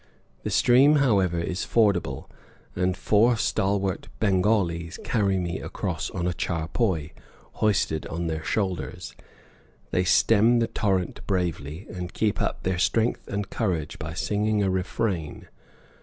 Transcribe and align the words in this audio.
The 0.41 0.49
stream, 0.49 0.95
however, 0.95 1.39
is 1.39 1.63
fordable, 1.63 2.27
and 2.75 2.97
four 2.97 3.37
stalwart 3.37 4.07
Bengalis 4.19 4.97
carry 5.03 5.37
me 5.37 5.59
across 5.61 6.09
on 6.09 6.25
a 6.25 6.33
charpoy, 6.33 7.11
hoisted 7.61 8.07
on 8.07 8.25
their 8.25 8.43
shoulders; 8.43 9.13
they 9.91 10.03
stem 10.03 10.57
the 10.57 10.65
torrent 10.65 11.19
bravely, 11.27 11.85
and 11.87 12.15
keep 12.15 12.41
up 12.41 12.63
their 12.63 12.79
strength 12.79 13.27
and 13.27 13.51
courage 13.51 13.99
by 13.99 14.15
singing 14.15 14.63
a 14.63 14.71
refrain. 14.71 15.49